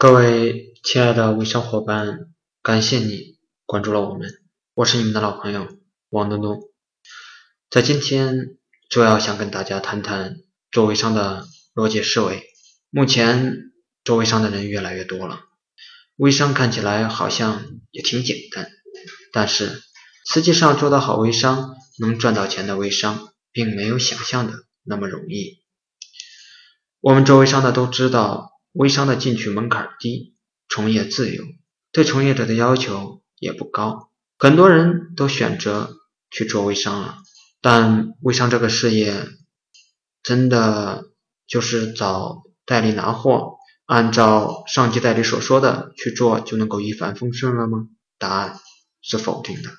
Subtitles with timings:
[0.00, 2.30] 各位亲爱的微商伙伴，
[2.62, 3.36] 感谢你
[3.66, 4.30] 关注了我们，
[4.72, 5.68] 我是你们的老朋友
[6.08, 6.58] 王东东。
[7.68, 8.56] 在今天
[8.88, 10.36] 主要想跟大家谈谈
[10.70, 12.44] 做微商的逻辑思维。
[12.88, 15.40] 目前做微商的人越来越多了，
[16.16, 18.70] 微商看起来好像也挺简单，
[19.34, 19.82] 但是
[20.32, 25.62] 实际上做到好微商，能赚到钱的微商，并没有想象的那么容易。
[27.00, 28.48] 我们做微商的都知道。
[28.72, 30.34] 微商的进去门槛低，
[30.68, 31.44] 从业自由，
[31.92, 35.96] 对从业者的要求也不高，很多人都选择
[36.30, 37.18] 去做微商了。
[37.60, 39.26] 但微商这个事业，
[40.22, 41.10] 真的
[41.46, 43.56] 就是找代理拿货，
[43.86, 47.88] 按照上级代理所说的去做就能够一帆风顺了吗？
[48.18, 48.58] 答案
[49.02, 49.70] 是否定的。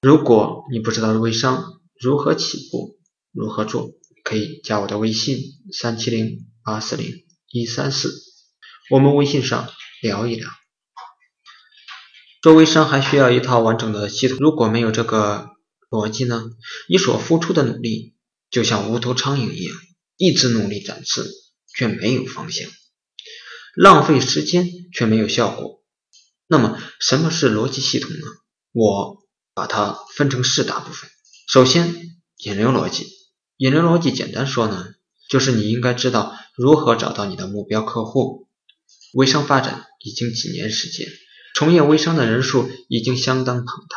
[0.00, 2.98] 如果你不知道微商如何起步，
[3.30, 3.90] 如何做，
[4.24, 5.38] 可以加我的微信
[5.72, 7.24] 三七零八四零。
[7.54, 8.14] 一三四，
[8.88, 9.70] 我们微信上
[10.00, 10.48] 聊一聊。
[12.40, 15.50] 做微商还需要一套完整的系统，如果没有这个
[15.90, 16.46] 逻辑呢？
[16.88, 18.14] 你所付出的努力
[18.50, 19.76] 就像无头苍蝇一样，
[20.16, 21.30] 一直努力展翅，
[21.76, 22.70] 却没有方向，
[23.76, 25.84] 浪费时间却没有效果。
[26.46, 28.26] 那么什么是逻辑系统呢？
[28.72, 29.18] 我
[29.52, 31.10] 把它分成四大部分。
[31.48, 33.08] 首先，引流逻辑。
[33.58, 34.94] 引流逻辑简单说呢？
[35.28, 38.48] 就是你应该知道如何找到你的目标客户。
[39.14, 41.06] 微商发展已经几年时间，
[41.54, 43.96] 从业微商的人数已经相当庞大，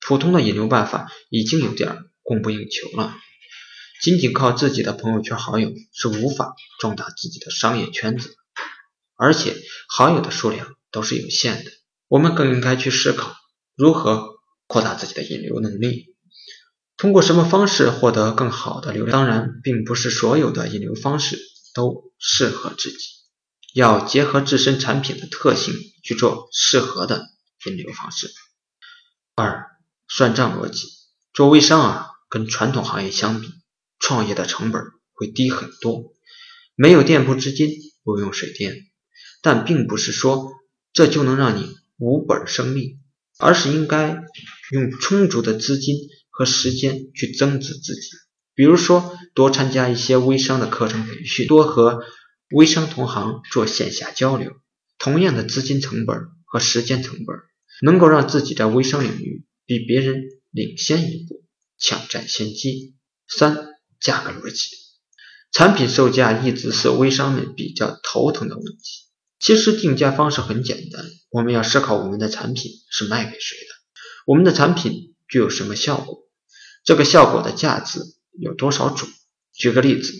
[0.00, 3.16] 普通的引流办法已经有点供不应求了。
[4.02, 8.34] 仅仅靠自己的朋友圈好友是无法壮大自己的商业圈子，
[9.16, 9.54] 而且
[9.88, 11.70] 好友的数量都是有限的。
[12.08, 13.36] 我们更应该去思考
[13.76, 14.30] 如何
[14.66, 16.09] 扩大自己的引流能力。
[17.00, 19.20] 通过什么方式获得更好的流量？
[19.20, 21.38] 当然，并不是所有的引流方式
[21.72, 22.98] 都适合自己，
[23.72, 25.72] 要结合自身产品的特性
[26.04, 27.24] 去做适合的
[27.64, 28.30] 引流方式。
[29.34, 29.64] 二、
[30.08, 30.88] 算账逻辑，
[31.32, 33.48] 做微商啊，跟传统行业相比，
[33.98, 34.82] 创业的成本
[35.14, 36.12] 会低很多，
[36.74, 37.70] 没有店铺资金，
[38.04, 38.76] 不用水电，
[39.40, 40.52] 但并不是说
[40.92, 42.98] 这就能让你无本生利，
[43.38, 44.22] 而是应该
[44.70, 45.96] 用充足的资金。
[46.40, 48.12] 和时间去增值自己，
[48.54, 52.02] 比如说多参加一些微商的课程培训，多和
[52.48, 54.52] 微商同行做线下交流。
[54.98, 57.36] 同样的资金成本和时间成本，
[57.82, 61.44] 能够让自己在微商领域比别人领先一步，
[61.78, 62.94] 抢占先机。
[63.28, 63.68] 三、
[64.00, 64.76] 价格逻辑，
[65.52, 69.10] 产品售价一直是微商们比较头疼的问题。
[69.38, 73.74] 其实定价方式很简单，我们要思考我们的产品是卖给谁的，
[74.24, 76.29] 我们的产品具有什么效果。
[76.84, 78.00] 这个效果的价值
[78.38, 79.08] 有多少种？
[79.52, 80.12] 举个例子，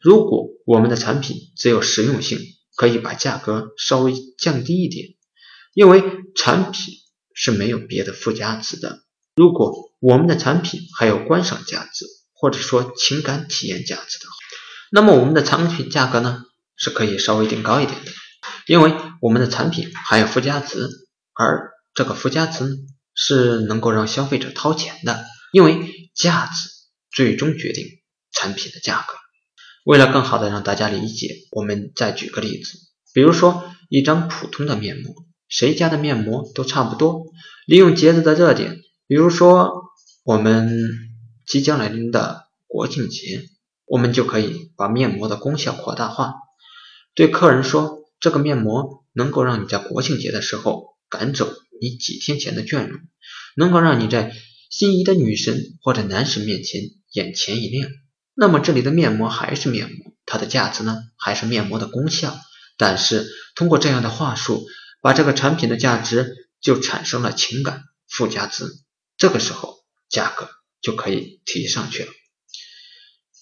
[0.00, 2.38] 如果我们的产品只有实用性，
[2.74, 5.14] 可以把价格稍微降低一点，
[5.74, 6.02] 因为
[6.34, 6.94] 产品
[7.34, 9.02] 是没有别的附加值的。
[9.36, 14.34] 如果我们的产品还有观赏价值，或者说情感体验价值的话，
[14.90, 16.42] 那么我们的产品价格呢
[16.76, 18.10] 是可以稍微定高一点的，
[18.66, 20.88] 因为我们的产品还有附加值，
[21.34, 22.78] 而这个附加值
[23.14, 25.24] 是能够让消费者掏钱的。
[25.52, 26.70] 因为价值
[27.10, 27.86] 最终决定
[28.32, 29.14] 产品的价格。
[29.84, 32.78] 为了更好的让大家理解，我们再举个例子，
[33.14, 35.14] 比如说一张普通的面膜，
[35.48, 37.24] 谁家的面膜都差不多。
[37.66, 39.84] 利用节日的热点，比如说
[40.22, 40.70] 我们
[41.46, 43.48] 即将来临的国庆节，
[43.86, 46.34] 我们就可以把面膜的功效扩大化，
[47.14, 51.50] 对客人说，这个面膜能够让你在国庆节的时候赶走
[51.80, 53.00] 你几天前的倦容，
[53.56, 54.32] 能够让你在。
[54.70, 57.90] 心仪的女神或者男神面前，眼前一亮。
[58.34, 61.02] 那么这里的面膜还是面膜，它的价值呢？
[61.16, 62.38] 还是面膜的功效？
[62.78, 64.64] 但是通过这样的话术，
[65.02, 68.64] 把这个产品的价值就产生了情感附加值，
[69.18, 70.48] 这个时候价格
[70.80, 72.12] 就可以提上去了。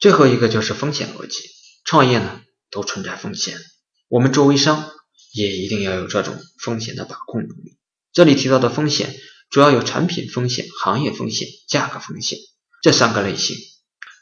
[0.00, 1.40] 最后一个就是风险逻辑，
[1.84, 2.40] 创业呢
[2.70, 3.58] 都存在风险，
[4.08, 4.90] 我们做微商
[5.34, 7.76] 也一定要有这种风险的把控能力。
[8.14, 9.14] 这里提到的风险。
[9.50, 12.38] 主要有产品风险、行业风险、价格风险
[12.82, 13.56] 这三个类型。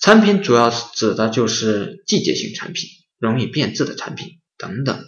[0.00, 2.88] 产品主要指的就是季节性产品、
[3.18, 5.04] 容易变质的产品等等。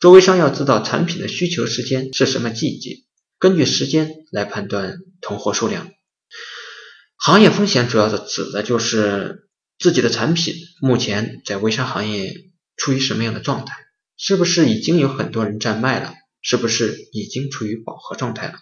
[0.00, 3.04] 做微商要知道产品的需求时间是什么季节，
[3.38, 5.90] 根据时间来判断囤货数量。
[7.16, 12.34] 行业风险主要的指的就是自己的产品目前在微商行业
[12.76, 13.76] 处于什么样的状态，
[14.16, 18.54] 是不是已经有很多人在卖了，是不是已经处于饱和状态了。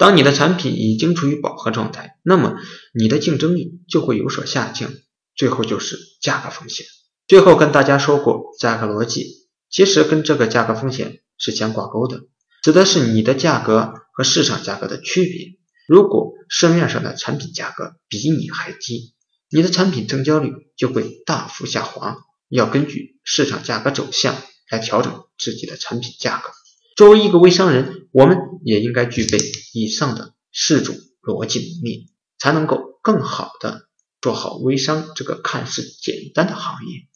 [0.00, 2.56] 当你的产品已经处于饱和状态，那么
[2.94, 4.90] 你的竞争力就会有所下降。
[5.36, 6.86] 最后就是价格风险。
[7.28, 9.26] 最后跟大家说过价格逻辑，
[9.68, 12.22] 其实跟这个价格风险是相挂钩的，
[12.62, 15.58] 指的是你的价格和市场价格的区别。
[15.86, 19.14] 如果市面上的产品价格比你还低，
[19.50, 22.16] 你的产品成交率就会大幅下滑。
[22.48, 24.34] 要根据市场价格走向
[24.70, 26.50] 来调整自己的产品价格。
[26.96, 29.38] 作为一个微商人，我们也应该具备
[29.72, 33.88] 以上的四种逻辑能力，才能够更好的
[34.20, 37.08] 做好微商这个看似简单的行业，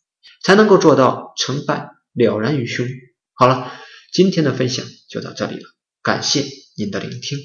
[0.43, 2.87] 才能够做到成败了然于胸。
[3.35, 3.73] 好了，
[4.13, 5.69] 今天的分享就到这里了，
[6.03, 6.45] 感谢
[6.77, 7.39] 您的聆听。